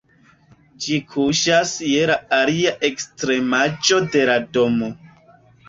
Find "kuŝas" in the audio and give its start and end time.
1.11-1.73